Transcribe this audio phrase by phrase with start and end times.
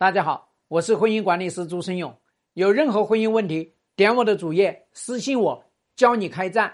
[0.00, 2.16] 大家好，我是婚姻管理师朱生勇。
[2.52, 5.64] 有任何婚姻问题，点我的主页私信我，
[5.96, 6.72] 教你开战。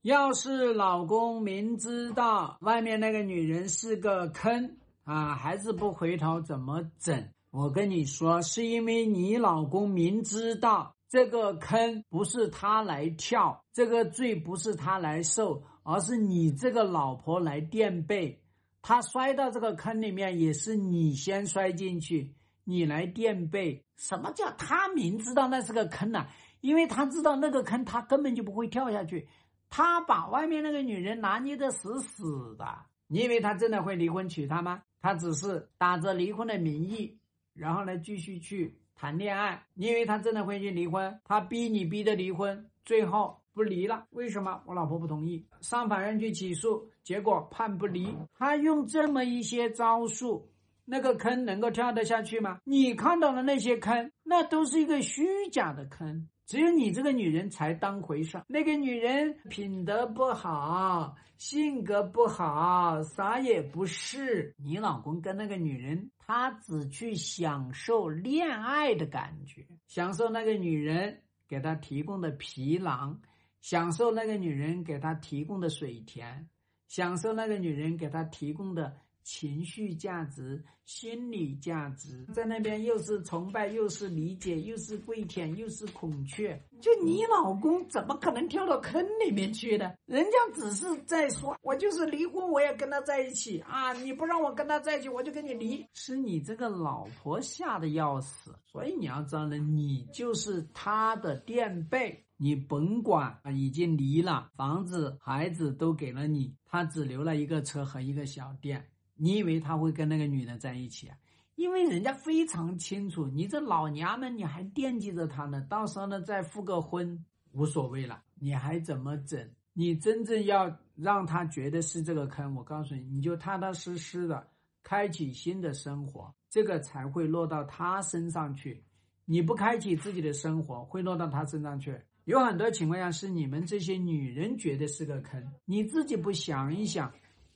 [0.00, 7.22] 要是老公明知道外面那个女人是个坑啊，还是不回头，怎么整？
[7.50, 18.38] 我跟你说，是因为你老公明知道这个坑不是他来跳，这个罪不是他来受，而是你这个老婆来垫背。
[18.82, 22.34] 他摔到这个坑里面，也是你先摔进去，
[22.64, 23.84] 你来垫背。
[23.96, 26.26] 什么叫他明知道那是个坑呢？
[26.60, 29.28] 因为他知道那个坑，他根本就不会跳下去。
[29.70, 32.66] 他把外面那个女人拿捏的死死的。
[33.06, 34.82] 你以为他真的会离婚娶她吗？
[35.00, 37.18] 他只是打着离婚的名义，
[37.54, 39.64] 然后呢继续去谈恋爱。
[39.74, 41.20] 你以为他真的会去离婚？
[41.24, 43.41] 他逼你逼的离婚，最后。
[43.54, 44.62] 不离了，为什么？
[44.66, 48.16] 我老婆不同意，上法院去起诉，结果判不离。
[48.34, 50.48] 他用这么一些招数，
[50.84, 52.58] 那个坑能够跳得下去吗？
[52.64, 58.40] 你看到的那些坑，那都是一个虚假的坑，只有你这个女人才当回事。
[58.48, 64.54] 那个女人品德不好，性格不好，啥也不是。
[64.56, 73.20] 你老公跟那个女人，他只去享受恋爱的感觉，享受那个女人给他提供的皮囊。
[73.62, 76.48] 享受那个女人给他提供的水田，
[76.88, 86.60] 享受那个女人给他提供的情绪价值、心理价值，在那边又是崇拜，又是理解，又是跪舔，又是孔雀。
[86.80, 89.92] 就你老公怎么可能跳到坑里面去呢？
[90.06, 93.92] 人家只是在说，我就是离婚，我也跟他在一起啊！
[93.92, 95.86] 你不让我跟他在一起，我就跟你离。
[95.94, 102.24] 是你这个老婆吓得要死，所以你要知道呢，你就是他的垫背。
[102.38, 108.84] 你甭管啊，已经离了，房子、孩子都给了你，他只留了一个车和一个小店。
[109.16, 111.16] 你以为他会跟那个女的在一起啊？
[111.54, 119.48] 因为人家非常清楚，你这老娘们你还惦记着他呢，到时候呢再复个婚无所谓了，你还怎么整？
[119.74, 124.46] 你真正要让他觉得是这个坑，我告诉你，你就踏踏实实的
[124.82, 128.82] 开启新的生活，这个才会落到他身上去。
[129.24, 131.98] 你不开启自己的生活，会落到他身上去。
[132.24, 137.12] 有很多情况下是你们这些女人觉得是个坑，你自己不想一想，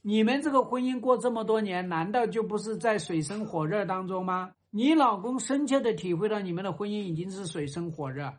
[0.09, 4.53] 你们这个婚姻过这么多年，难道就不是在水深火热当中吗？
[4.71, 8.33] 你老公深切的体会到你们的婚姻已经是水深火热，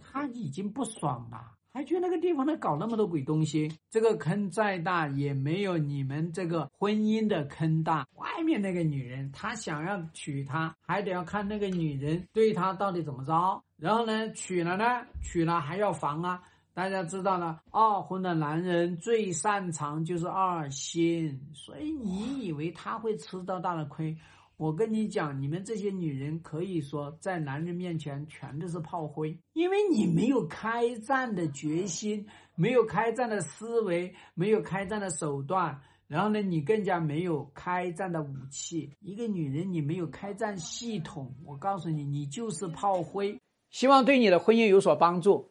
[0.00, 1.38] 他已经不爽了。
[1.74, 3.70] 还去那个地方呢，搞那么多鬼东西？
[3.90, 8.06] 这个坑再大也没有你们这个婚姻的坑大。
[8.14, 13.62] 外面那个女人，他想要娶她，还得要看那个女人对他到底怎么着。
[13.76, 14.84] 然后呢，娶了呢，
[15.22, 16.40] 娶了还要防啊。
[16.72, 24.16] 大家知道了，二婚的男人最擅长就是二心，所以你以为他会吃到大的亏？
[24.56, 38.92] 我跟你讲，你们这些女人可以说在男人面前全都是炮灰，因为你没有开战的决心，没有开战的思维，没有开战的手段，然后呢，你更加没有开战的武器。
[39.00, 43.40] 一个女人，你没有开战系统，我告诉你，你就是炮灰。
[43.70, 45.50] 希望对你的婚姻有所帮助。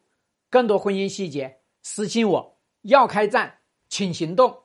[0.50, 2.60] 更多婚姻细节，私信我。
[2.82, 4.64] 要开战，请行动。